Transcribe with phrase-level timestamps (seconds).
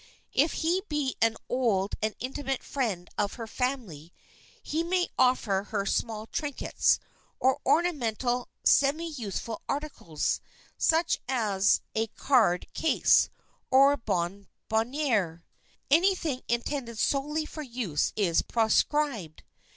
[0.33, 4.11] If he be an old and intimate friend of her family,
[4.63, 6.97] he may offer her small trinkets,
[7.39, 10.41] or ornamental, semi useful articles,
[10.75, 13.29] such as a card case,
[13.69, 15.43] or a bonbonnière.
[15.91, 19.43] Anything intended solely for use is proscribed.